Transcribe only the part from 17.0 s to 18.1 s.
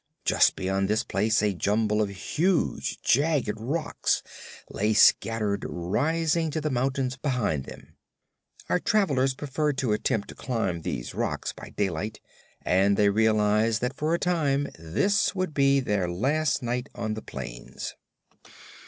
the plains.